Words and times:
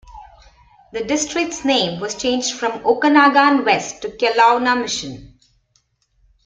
The 0.93 1.03
district's 1.03 1.63
name 1.63 1.99
was 1.99 2.15
changed 2.19 2.57
from 2.57 2.83
Okanagan 2.83 3.63
West 3.63 4.01
to 4.01 4.09
Kelowna-Mission. 4.09 5.37